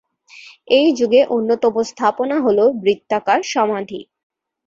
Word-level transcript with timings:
এই 0.69 0.87
যুগের 0.97 1.25
অন্যতম 1.29 1.75
স্থাপনা 1.89 2.37
হল 2.39 2.59
বৃত্তাকার 2.83 3.39
সমাধি। 3.53 4.01